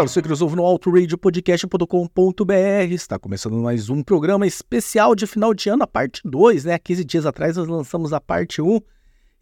[0.00, 2.54] Para você que nos ouve no autoradiopodcast.com.br,
[2.90, 6.78] está começando mais um programa especial de final de ano, a parte 2, né?
[6.78, 8.80] 15 dias atrás nós lançamos a parte 1.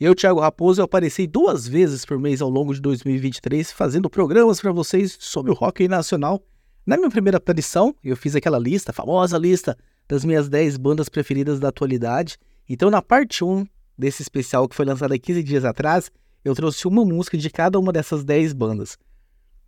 [0.00, 4.60] Eu, Thiago Raposo, eu apareci duas vezes por mês ao longo de 2023 fazendo programas
[4.60, 6.42] para vocês sobre o rock nacional.
[6.84, 9.78] Na minha primeira aparição, eu fiz aquela lista, a famosa lista
[10.08, 12.36] das minhas 10 bandas preferidas da atualidade.
[12.68, 13.64] Então, na parte 1
[13.96, 16.10] desse especial que foi lançado há 15 dias atrás,
[16.44, 18.98] eu trouxe uma música de cada uma dessas 10 bandas.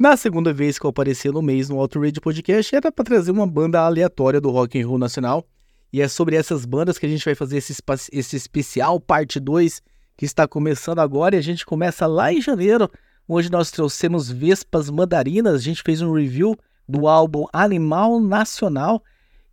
[0.00, 3.46] Na segunda vez que eu apareci no mês no Radio Podcast, era para trazer uma
[3.46, 5.46] banda aleatória do rock and roll nacional.
[5.92, 7.76] E é sobre essas bandas que a gente vai fazer esse,
[8.10, 9.82] esse especial, parte 2,
[10.16, 11.36] que está começando agora.
[11.36, 12.90] E a gente começa lá em janeiro,
[13.28, 15.56] onde nós trouxemos Vespas Mandarinas.
[15.56, 16.56] A gente fez um review
[16.88, 19.04] do álbum Animal Nacional.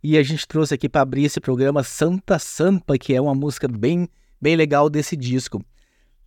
[0.02, 3.68] E a gente trouxe aqui para abrir esse programa Santa Sampa, que é uma música
[3.68, 4.08] bem,
[4.40, 5.62] bem legal desse disco.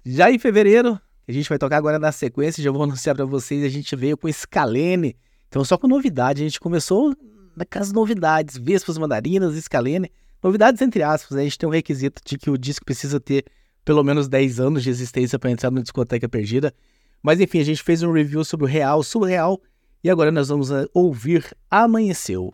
[0.05, 3.63] Já em fevereiro, a gente vai tocar agora na sequência, já vou anunciar para vocês,
[3.63, 5.15] a gente veio com Scalene.
[5.47, 11.03] Então só com novidade, a gente começou com as novidades, Vespas Mandarinas, Scalene, novidades entre
[11.03, 11.41] aspas, né?
[11.41, 13.45] a gente tem um requisito de que o disco precisa ter
[13.83, 16.73] pelo menos 10 anos de existência para entrar no Discoteca Perdida.
[17.21, 19.61] Mas enfim, a gente fez um review sobre o Real, Surreal,
[20.03, 22.53] e agora nós vamos eh, ouvir Amanheceu.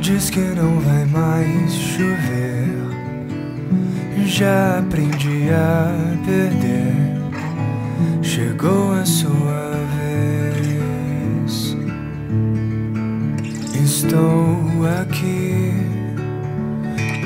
[0.00, 2.68] Diz que não vai mais chover.
[4.26, 5.90] Já aprendi a
[6.24, 6.94] perder.
[8.22, 11.76] chegou a sua vez.
[13.74, 15.72] Estou aqui,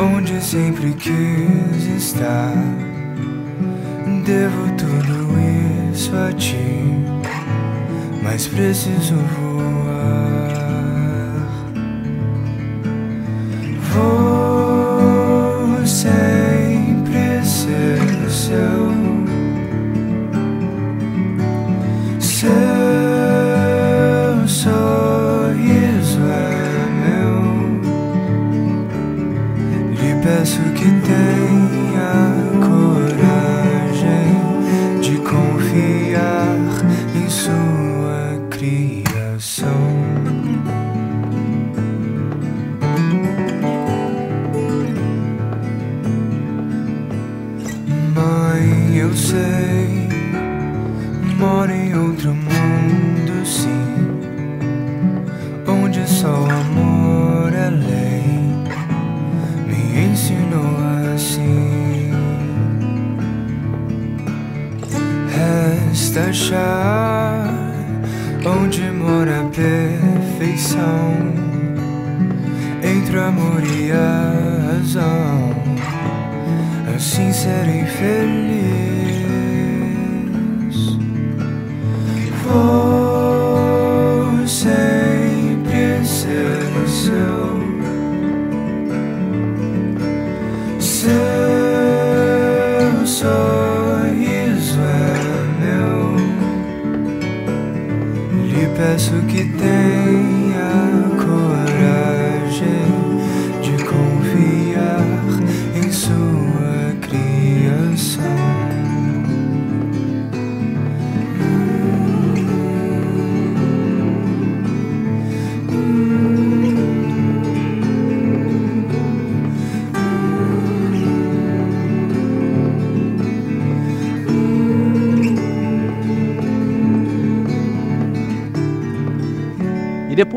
[0.00, 2.54] onde sempre quis estar.
[4.24, 6.56] Devo tudo isso a ti,
[8.22, 9.91] mas preciso voar.
[13.92, 14.31] Vou
[66.52, 67.72] achar
[68.44, 71.14] onde mora a perfeição
[72.82, 75.54] entre o amor e a razão
[76.94, 78.41] assim serei feliz.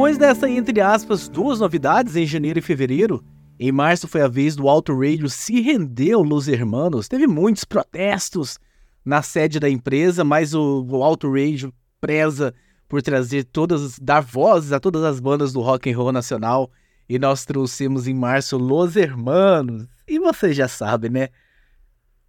[0.06, 3.26] Depois dessa, entre aspas, duas novidades em janeiro e fevereiro,
[3.60, 7.08] em março foi a vez do Alto Radio se render ao Los Hermanos.
[7.08, 8.60] Teve muitos protestos
[9.04, 12.54] na sede da empresa, mas o, o Alto Radio preza
[12.88, 16.70] por trazer todas, dar vozes a todas as bandas do rock and roll nacional.
[17.10, 19.88] E nós trouxemos em março Los Hermanos.
[20.08, 21.30] E você já sabe, né?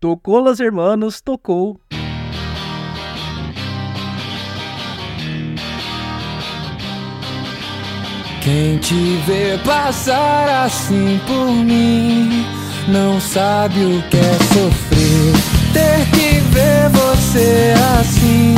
[0.00, 1.79] Tocou Los Hermanos, tocou
[8.46, 12.46] Quem te vê passar assim por mim
[12.86, 15.34] não sabe o que é sofrer.
[15.72, 18.55] Ter que ver você assim,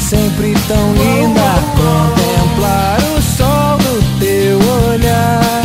[0.00, 1.62] sempre tão linda.
[1.76, 4.58] Contemplar o sol do teu
[4.90, 5.62] olhar,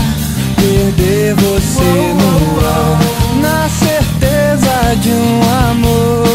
[0.58, 3.00] perder você no ar,
[3.42, 6.27] na certeza de um amor,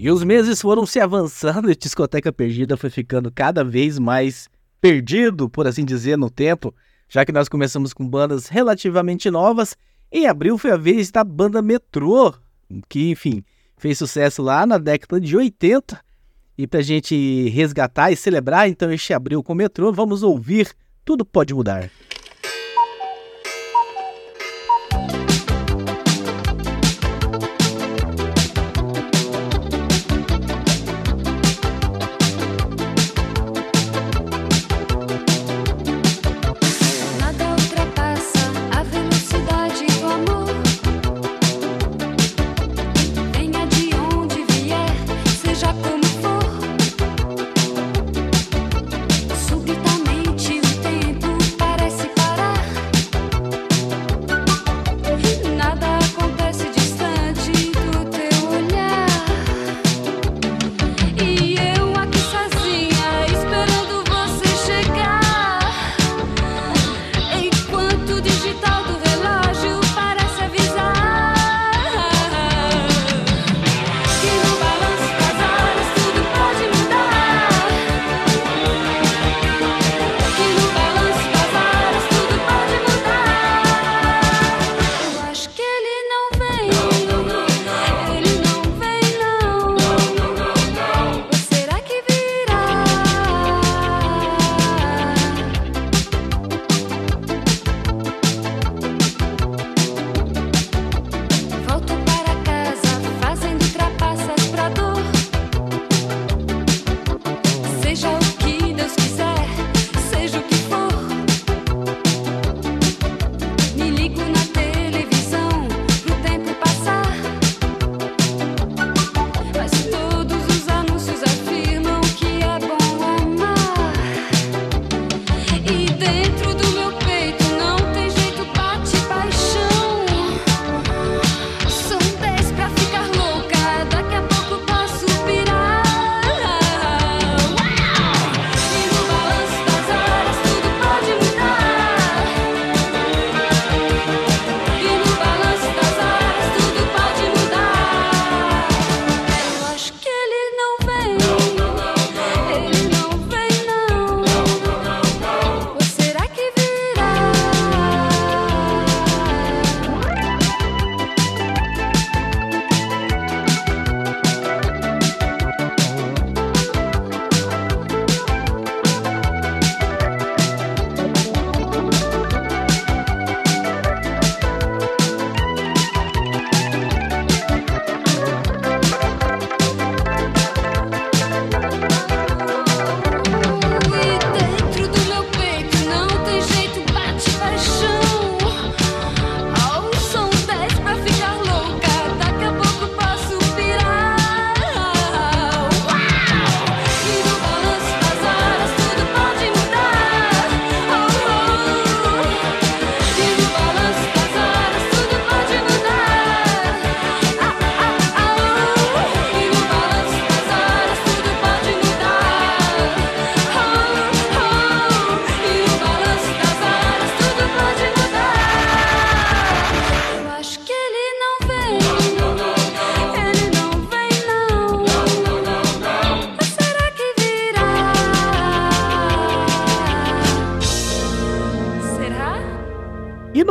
[0.00, 4.48] E os meses foram se avançando e a discoteca perdida foi ficando cada vez mais
[4.80, 6.72] perdido, por assim dizer, no tempo,
[7.08, 9.76] já que nós começamos com bandas relativamente novas.
[10.12, 12.32] Em abril foi a vez da banda Metrô,
[12.88, 13.42] que, enfim,
[13.76, 16.00] fez sucesso lá na década de 80.
[16.56, 20.70] E pra gente resgatar e celebrar, então, este abril com o Metrô, vamos ouvir
[21.04, 21.90] Tudo Pode Mudar.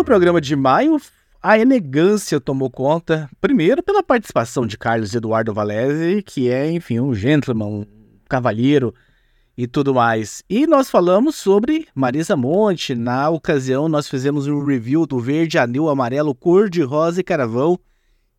[0.08, 1.02] programa de maio,
[1.44, 7.14] a elegância tomou conta, primeiro pela participação de Carlos Eduardo Valese, que é, enfim, um
[7.14, 7.86] gentleman, um
[8.30, 8.96] cavalheiro
[9.58, 10.42] e tudo mais.
[10.50, 12.96] E nós falamos sobre Marisa Monte.
[12.96, 17.78] Na ocasião, nós fizemos um review do Verde, Anil, Amarelo, Cor de Rosa e Caravão,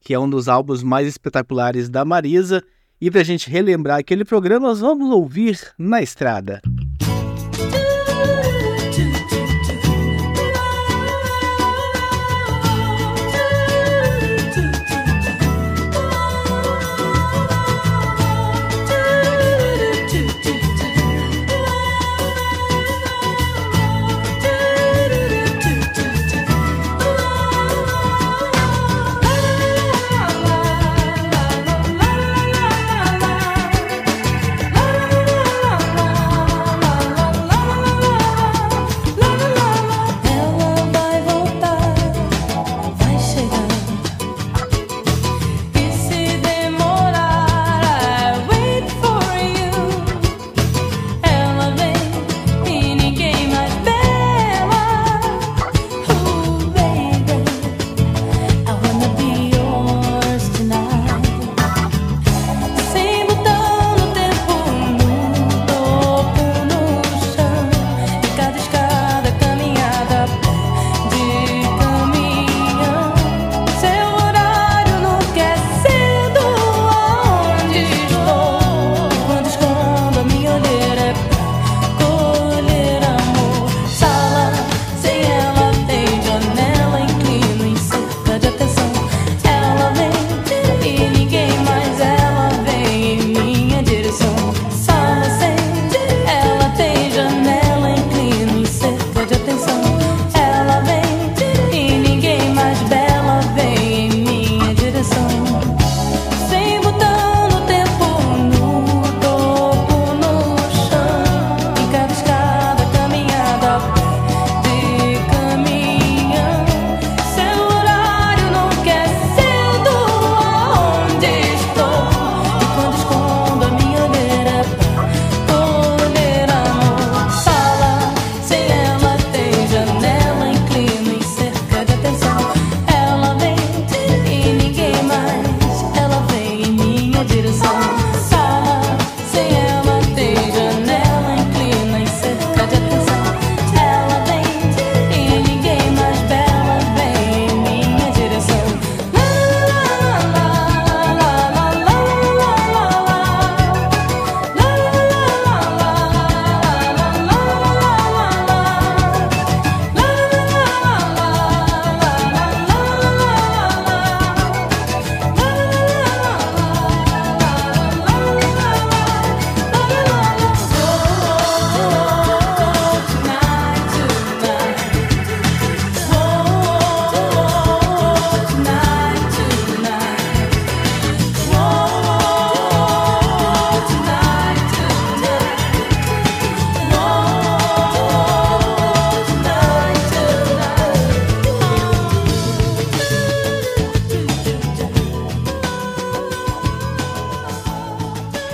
[0.01, 2.65] que é um dos álbuns mais espetaculares da Marisa.
[2.99, 6.63] E para a gente relembrar aquele programa, nós vamos ouvir Na Estrada.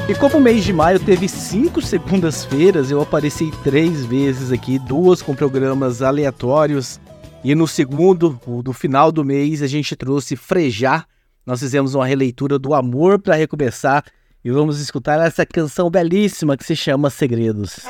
[0.06, 5.22] E como o mês de maio teve cinco segundas-feiras, eu apareci três vezes aqui, duas
[5.22, 7.00] com programas aleatórios.
[7.42, 11.06] E no segundo, do final do mês, a gente trouxe Frejar.
[11.46, 14.04] Nós fizemos uma releitura do Amor para Recomeçar.
[14.44, 17.86] E vamos escutar essa canção belíssima que se chama Segredos.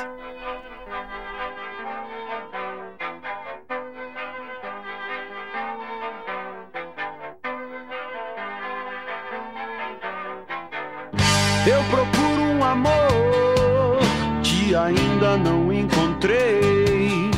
[11.67, 11.83] Eu
[14.75, 17.31] ainda não encontrei.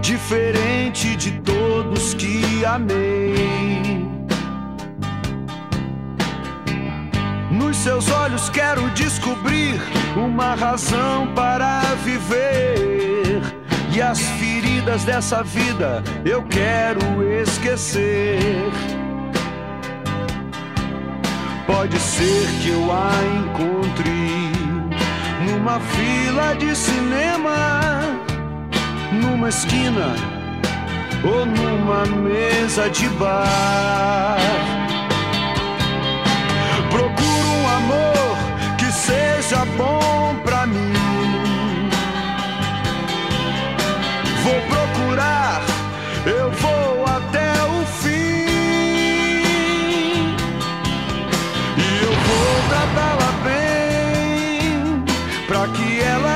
[0.00, 4.02] Diferente de todos que amei.
[7.50, 9.80] Nos seus olhos quero descobrir
[10.16, 13.40] uma razão para viver.
[13.94, 18.38] E as feridas dessa vida eu quero esquecer.
[21.66, 24.41] Pode ser que eu a encontre
[25.52, 28.00] numa fila de cinema,
[29.12, 30.14] numa esquina
[31.22, 34.38] ou numa mesa de bar.
[36.90, 38.36] Procuro um amor
[38.78, 40.21] que seja bom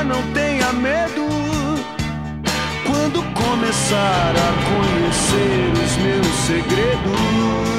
[0.04, 1.26] não tenha medo
[2.86, 7.75] quando começar a conhecer os meus segredos.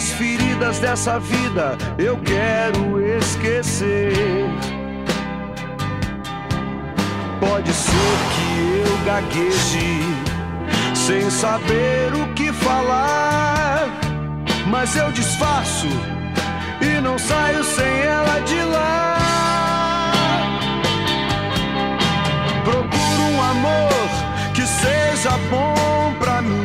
[0.00, 4.14] As feridas dessa vida eu quero esquecer.
[7.38, 8.48] Pode ser que
[8.88, 10.00] eu gagueje,
[10.94, 13.88] sem saber o que falar.
[14.68, 15.88] Mas eu disfarço
[16.80, 20.12] e não saio sem ela de lá.
[22.64, 24.08] Procuro um amor
[24.54, 26.59] que seja bom pra mim.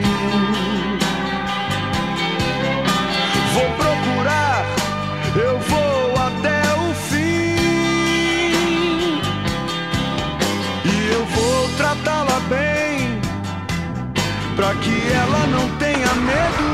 [14.55, 16.65] Pra que ela não tenha medo.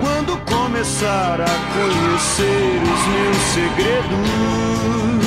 [0.00, 5.19] Quando começar a conhecer os meus segredos.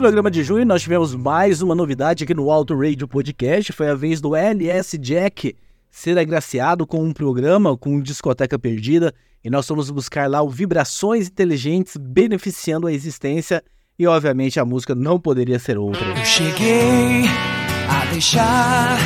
[0.00, 3.70] Programa de junho nós tivemos mais uma novidade aqui no Auto Radio Podcast.
[3.70, 5.54] Foi a vez do LS Jack
[5.90, 9.12] ser agraciado com um programa com Discoteca Perdida.
[9.44, 13.62] E nós fomos buscar lá o Vibrações Inteligentes beneficiando a existência.
[13.98, 16.06] E obviamente a música não poderia ser outra.
[16.18, 17.24] Eu cheguei
[17.86, 18.96] a deixar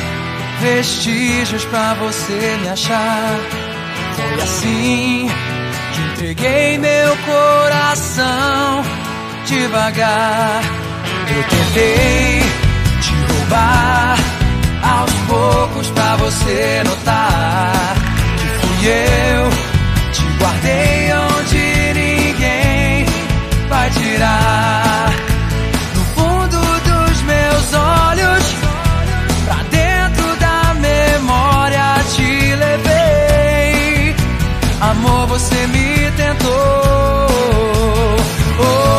[0.61, 3.37] vestígios pra você me achar.
[4.15, 5.27] Foi assim
[5.93, 8.81] que entreguei meu coração
[9.45, 10.84] devagar.
[11.27, 12.41] Eu tentei
[13.01, 14.17] te roubar
[14.83, 17.95] aos poucos pra você notar
[18.37, 19.49] que fui eu.
[20.13, 23.05] Te guardei onde ninguém
[23.67, 25.11] vai tirar.
[25.95, 28.43] No fundo dos meus olhos,
[29.45, 34.15] pra dentro da memória te levei.
[34.79, 37.25] Amor, você me tentou.
[38.57, 38.94] Oh,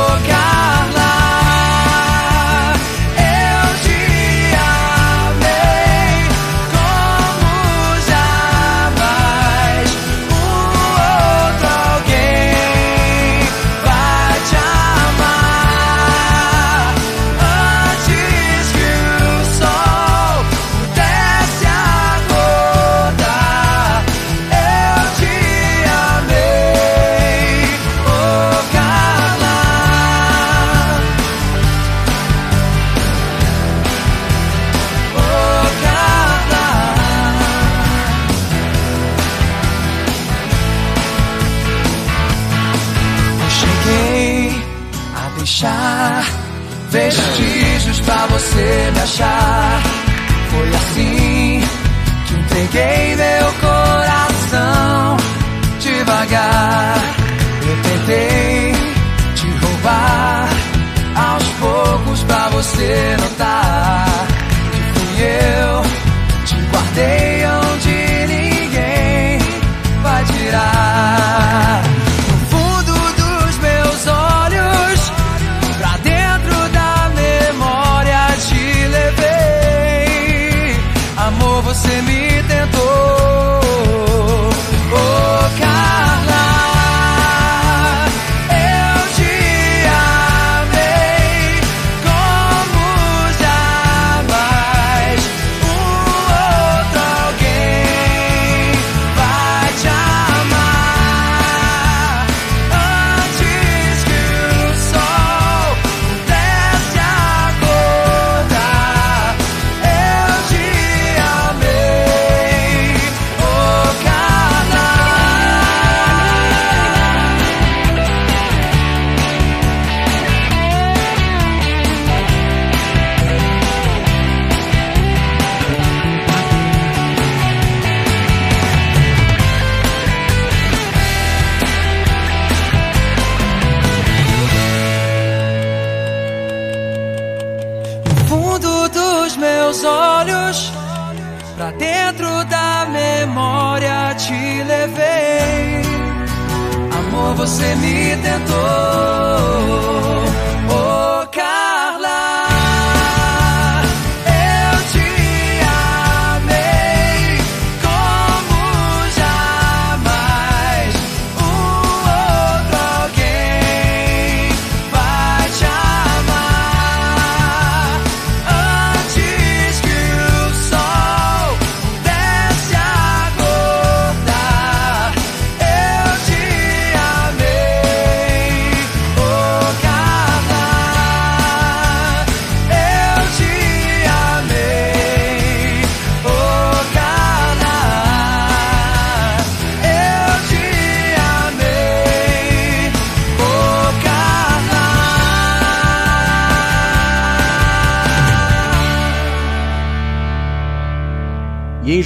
[147.36, 149.95] você me tentou.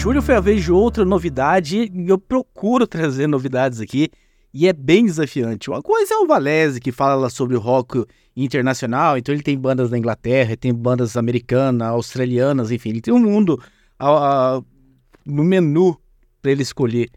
[0.00, 4.08] Julho foi a vez de outra novidade, e eu procuro trazer novidades aqui,
[4.52, 5.68] e é bem desafiante.
[5.68, 9.90] Uma coisa é o Valese, que fala sobre o rock internacional, então ele tem bandas
[9.90, 13.62] da Inglaterra, tem bandas americanas, australianas, enfim, ele tem um mundo
[13.98, 14.62] ah, ah,
[15.26, 15.94] no menu
[16.40, 17.10] para ele escolher.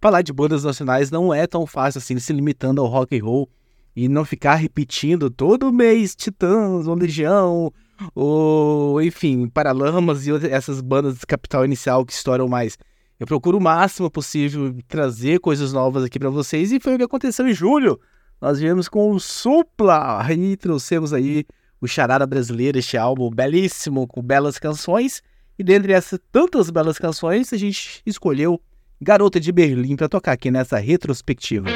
[0.00, 3.50] Falar de bandas nacionais não é tão fácil assim, se limitando ao rock and roll
[3.96, 7.72] e não ficar repetindo todo mês Titãs, Legião,
[8.14, 12.78] ou enfim, Paralamas e essas bandas de capital inicial que estouram mais.
[13.18, 17.04] Eu procuro o máximo possível trazer coisas novas aqui para vocês e foi o que
[17.04, 18.00] aconteceu em julho.
[18.40, 21.44] Nós viemos com o Supla e trouxemos aí
[21.80, 25.22] o Charada Brasileiro, este álbum belíssimo, com belas canções.
[25.58, 28.58] E dentre essas tantas belas canções, a gente escolheu
[29.00, 31.68] Garota de Berlim para tocar aqui nessa retrospectiva.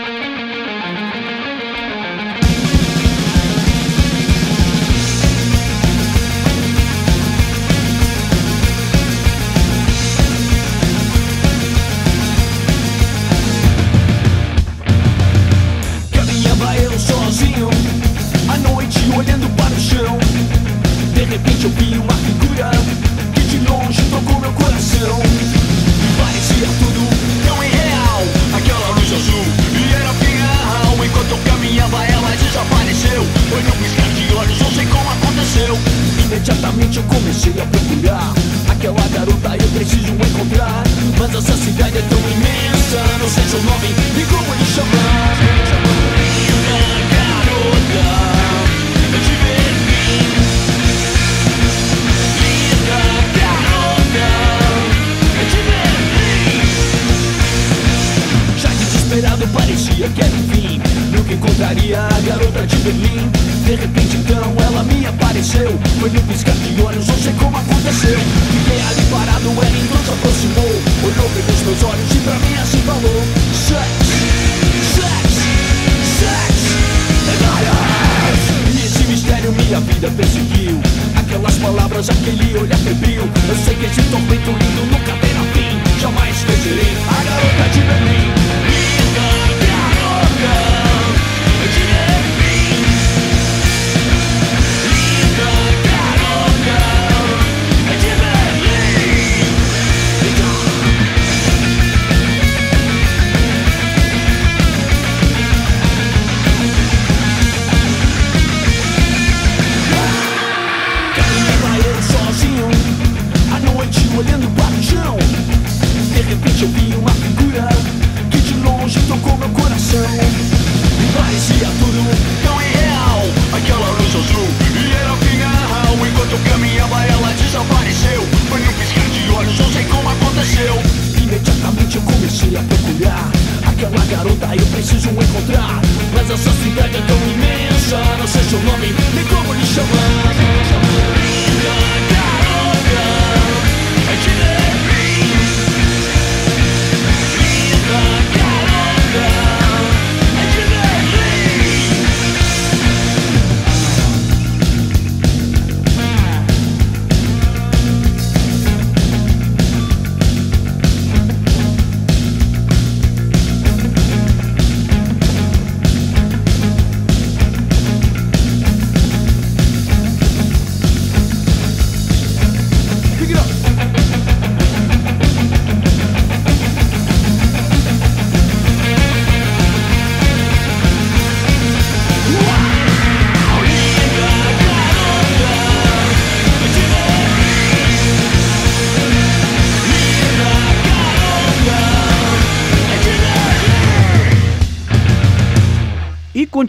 [81.64, 86.94] Palavras, aquele olhar febril Eu sei que esse tormento lindo nunca terá fim Jamais esquecerei
[87.08, 88.73] a garota de Berlim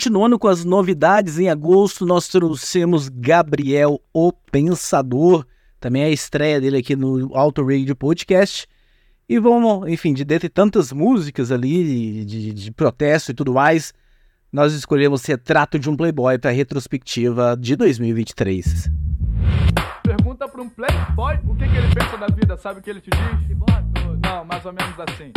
[0.06, 5.44] Continuando com as novidades, em agosto nós trouxemos Gabriel o Pensador,
[5.80, 8.68] também é a estreia dele aqui no Auto Radio Podcast.
[9.28, 13.96] E vamos, enfim, de dentre tantas músicas ali, de, de protesto e tudo mais,
[14.54, 18.92] nós escolhemos Retrato de um Playboy para a retrospectiva de 2023.
[20.04, 23.02] Pergunta para um playboy o que, que, ele pensa da vida, sabe o que ele
[23.02, 23.58] te diz?
[24.22, 25.32] Não, mais ou menos assim.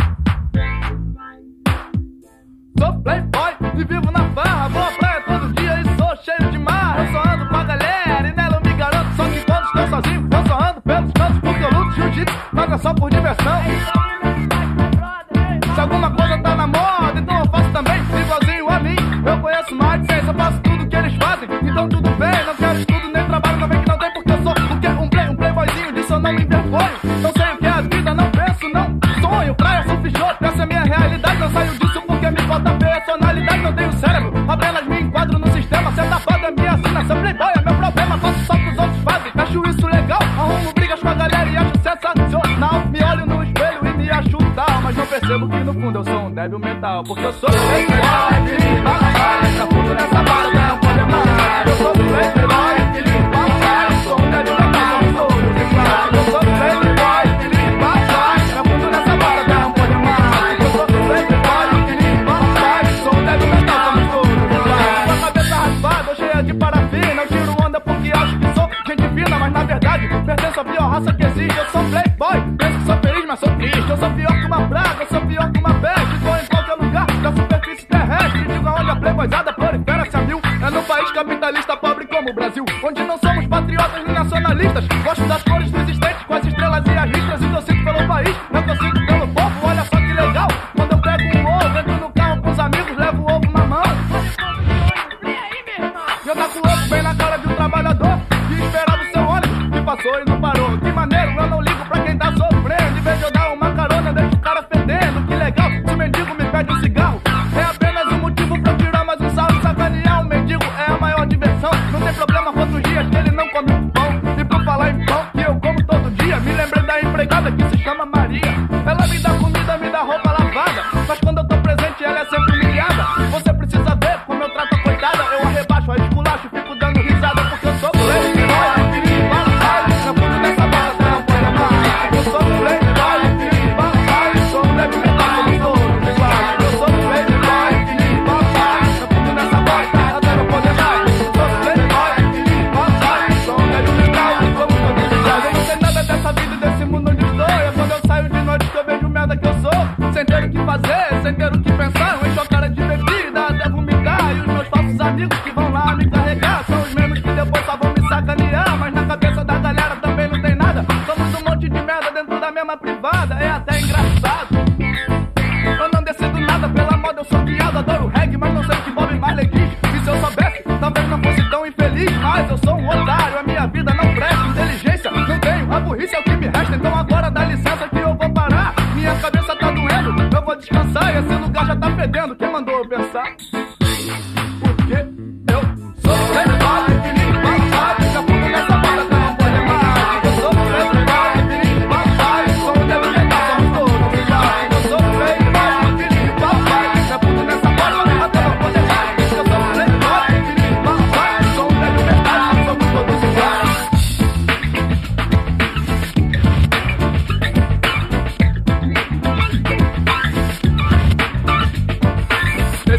[2.78, 4.68] Sou playboy e vivo na farra.
[4.68, 7.02] Vou à praia todo dia e sou cheio de marra.
[7.02, 9.16] Eu só ando pra galera e nela eu me garanto.
[9.16, 11.40] Só que quando estou sozinho, eu só ando pelos cantos.
[11.40, 13.62] Porque eu luto jiu-jitsu, paga só por diversão.
[15.74, 18.00] Se alguma coisa tá na moda, então eu faço também.
[18.00, 20.28] Igualzinho a mim, eu conheço mais de seis.
[20.28, 22.46] Eu faço tudo que eles fazem, então tudo bem.
[22.46, 24.12] Não quero estudo nem trabalho também que não tem.
[24.12, 25.92] Porque eu sou o que um play, um playboyzinho.
[25.92, 26.98] Disso eu não me envergonho.
[27.22, 29.54] Não sei o que é a vida, não penso, não sonho.
[29.56, 30.77] Praia, surf, show, essa é minha
[46.88, 47.50] tal, porque eu sou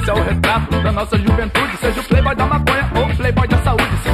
[0.09, 1.77] é o retrato da nossa juventude.
[1.77, 3.83] Seja o playboy da maconha ou o playboy da saúde.
[4.01, 4.09] Se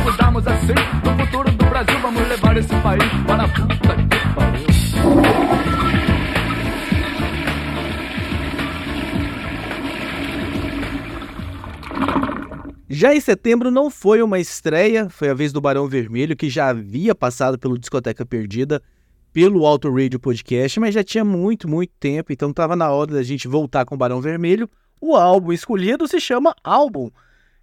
[0.49, 0.73] assim
[1.17, 4.65] futuro do Brasil, vamos levar esse país para a puta que pariu.
[12.87, 16.69] Já em setembro não foi uma estreia, foi a vez do Barão Vermelho, que já
[16.69, 18.81] havia passado pelo Discoteca Perdida,
[19.33, 23.23] pelo Auto Radio Podcast, mas já tinha muito, muito tempo, então estava na hora da
[23.23, 24.69] gente voltar com o Barão Vermelho.
[24.99, 27.09] O álbum escolhido se chama Álbum.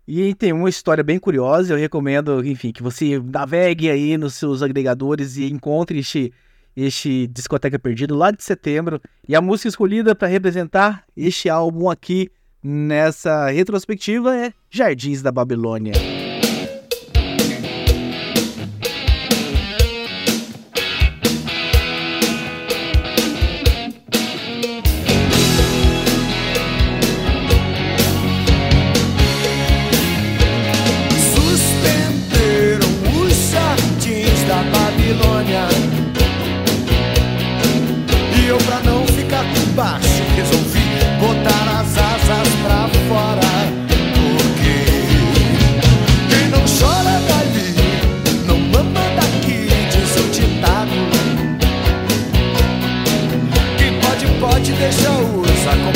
[0.06, 4.62] E tem uma história bem curiosa, eu recomendo, enfim, que você navegue aí nos seus
[4.62, 6.32] agregadores e encontre este,
[6.76, 9.00] este Discoteca Perdido lá de setembro.
[9.28, 12.30] E a música escolhida para representar este álbum aqui
[12.62, 16.21] nessa retrospectiva é Jardins da Babilônia.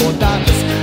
[0.06, 0.75] incomodadas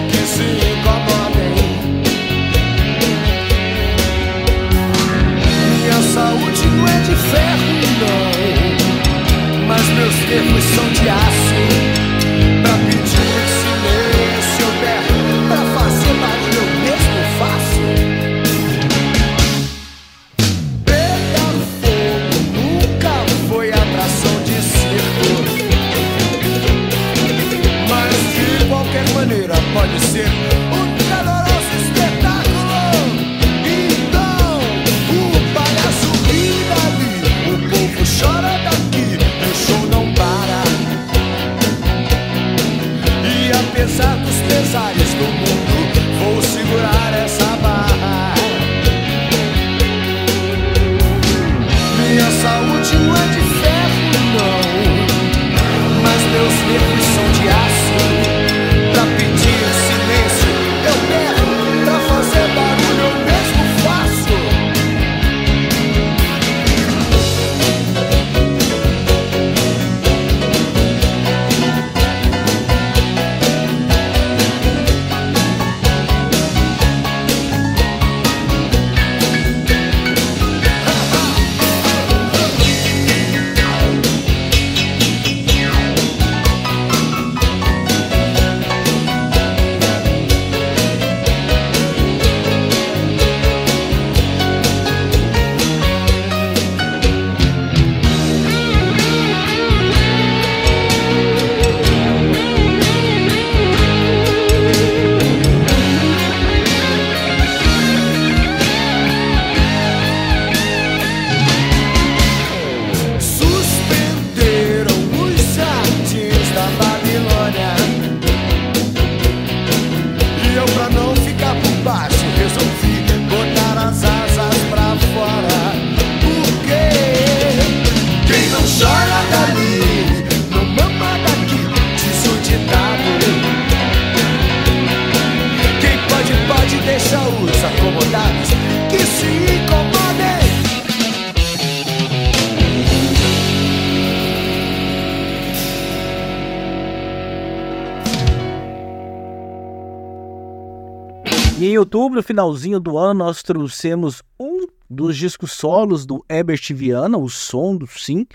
[152.13, 157.75] Outubro, finalzinho do ano, nós trouxemos um dos discos solos do Herbert Viana, o som
[157.75, 158.27] do Sim.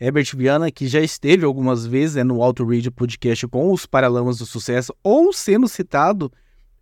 [0.00, 4.38] Herbert Viana, que já esteve algumas vezes né, no Auto Radio Podcast com os Paralamas
[4.38, 6.28] do Sucesso, ou sendo citado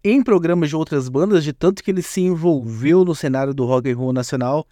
[0.03, 3.91] em programas de outras bandas, de tanto que ele se envolveu no cenário do rock
[3.91, 4.66] and roll nacional.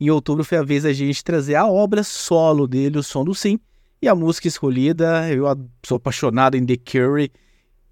[0.00, 3.34] Em outubro foi a vez da gente trazer a obra solo dele, o som do
[3.34, 3.58] Sim,
[4.00, 5.44] e a música escolhida, eu
[5.84, 7.30] sou apaixonado em The Curry,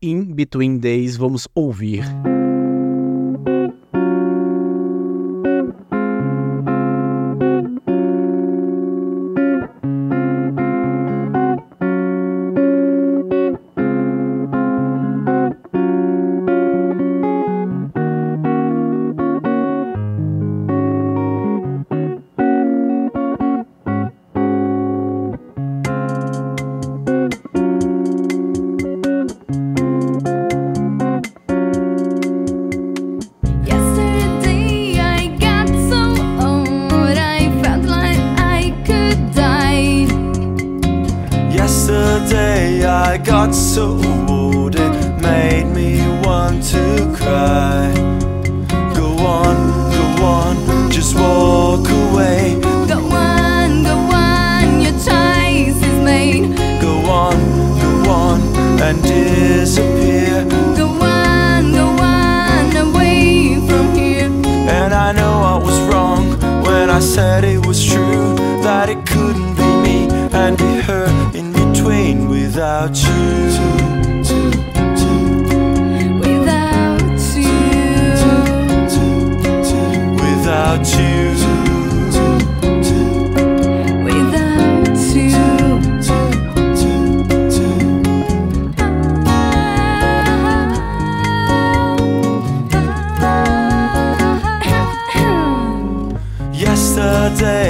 [0.01, 2.05] In Between Days, vamos ouvir.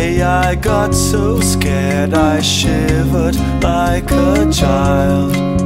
[0.03, 5.61] Yesterday I got so scared I shivered like a child.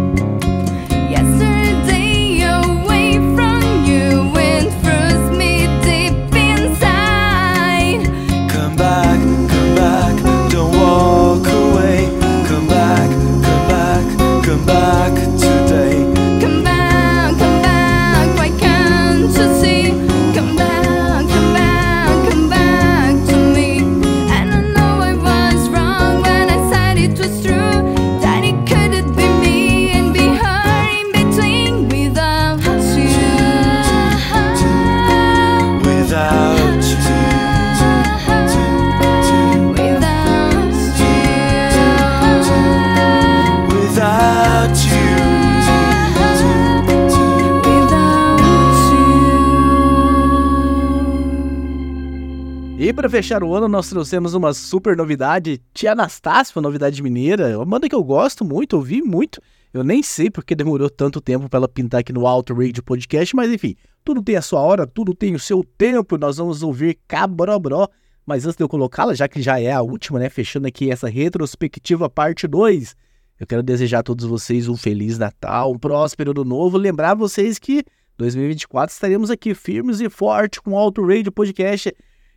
[53.17, 57.65] Fechar o ano, nós trouxemos uma super novidade, Tia Anastácio, uma novidade mineira, é uma
[57.65, 59.41] banda que eu gosto muito, ouvi muito.
[59.73, 63.35] Eu nem sei porque demorou tanto tempo para ela pintar aqui no Alto Radio Podcast,
[63.35, 66.19] mas enfim, tudo tem a sua hora, tudo tem o seu tempo.
[66.19, 67.89] Nós vamos ouvir Cabrobró.
[68.27, 71.09] Mas antes de eu colocá-la, já que já é a última, né, fechando aqui essa
[71.09, 72.95] retrospectiva parte 2,
[73.41, 77.59] eu quero desejar a todos vocês um feliz Natal, um próspero ano novo, lembrar vocês
[77.59, 77.83] que
[78.19, 81.95] 2024 estaremos aqui firmes e fortes com o Alto Radio Podcast.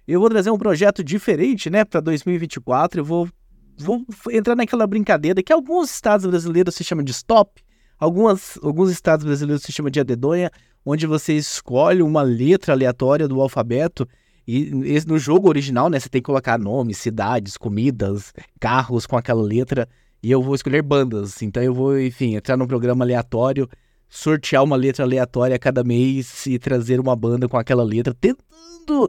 [0.09, 3.01] Eu vou trazer um projeto diferente, né, para 2024.
[3.01, 3.29] Eu vou,
[3.77, 7.61] vou entrar naquela brincadeira que alguns estados brasileiros se chamam de stop,
[7.99, 10.49] algumas, alguns estados brasileiros se chamam de adedonha,
[10.83, 14.07] onde você escolhe uma letra aleatória do alfabeto
[14.47, 14.71] e
[15.05, 19.87] no jogo original, né, você tem que colocar nomes, cidades, comidas, carros com aquela letra.
[20.23, 21.39] E eu vou escolher bandas.
[21.43, 23.69] Então eu vou, enfim, entrar num programa aleatório,
[24.09, 29.07] sortear uma letra aleatória a cada mês e trazer uma banda com aquela letra, tentando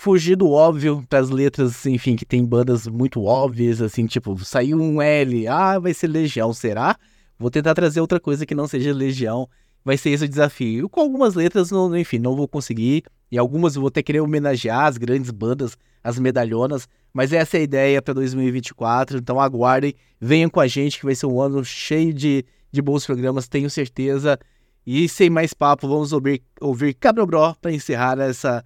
[0.00, 4.80] fugir do óbvio para as letras, enfim, que tem bandas muito óbvias, assim, tipo, saiu
[4.80, 6.96] um L, ah, vai ser Legião, será?
[7.38, 9.46] Vou tentar trazer outra coisa que não seja Legião.
[9.84, 10.88] Vai ser esse o desafio.
[10.88, 13.02] Com algumas letras, não, enfim, não vou conseguir.
[13.30, 16.88] E algumas eu vou até querer homenagear as grandes bandas, as medalhonas.
[17.12, 19.18] Mas essa é a ideia para 2024.
[19.18, 22.42] Então aguardem, venham com a gente, que vai ser um ano cheio de,
[22.72, 24.38] de bons programas, tenho certeza.
[24.86, 28.64] E sem mais papo, vamos ouvir, ouvir Cabrobró para encerrar essa,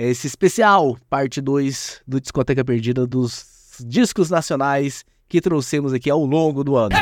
[0.00, 3.44] é esse especial, parte 2 do Discoteca Perdida dos
[3.84, 6.94] discos nacionais que trouxemos aqui ao longo do ano.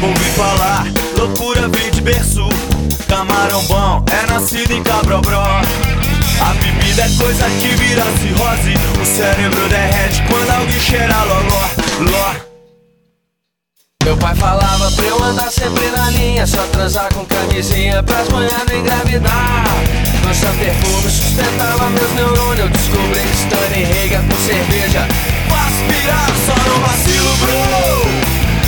[0.00, 0.86] Ouvi falar,
[1.18, 2.57] loucura vem de berço
[3.18, 5.42] Camarão bom é nascido em Cabrobró.
[5.42, 8.74] A bebida é coisa que vira cirrose.
[9.02, 12.34] O cérebro derrete quando alguém cheira loló, ló.
[14.04, 18.64] Meu pai falava pra eu andar sempre na linha Só transar com camisinha pras mulher
[18.70, 19.64] não engravidar
[20.24, 25.08] Nossa perfume sustentava meus neurônios Eu descobri Stanley rega com cerveja
[25.48, 28.08] Faz pirar, só no vacilo, bro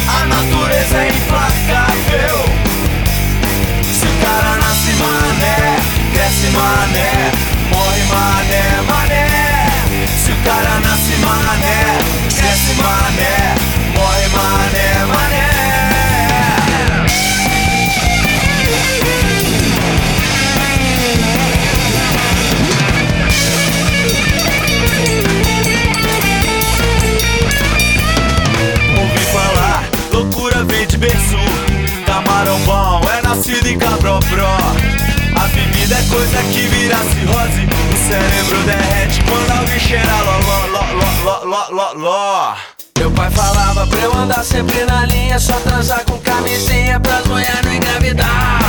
[0.08, 2.49] A natureza é implacável
[6.56, 7.30] mane,
[7.70, 9.26] moj mane, mane
[10.26, 11.98] Çıkar anası mane,
[12.28, 13.59] cesi mane
[36.44, 40.84] que vira cirrose O cérebro derrete quando alguém cheira ló, ló, ló,
[41.24, 42.56] ló, ló, ló, ló.
[42.98, 47.60] Meu pai falava pra eu andar sempre na linha Só transar com camisinha pras mulher
[47.64, 48.60] não engravidar.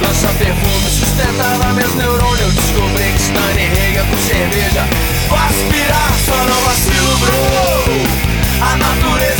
[0.00, 4.84] Lança perfume sustentava meus neurônios Eu descobri que Stanley rega com cerveja.
[5.28, 8.26] Vou aspirar, só não vacilo, bro.
[8.60, 9.35] A natureza